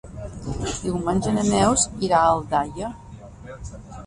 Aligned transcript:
Diumenge 0.85 1.33
na 1.35 1.43
Neus 1.49 1.85
irà 2.09 2.23
a 2.23 2.33
Aldaia. 2.39 2.91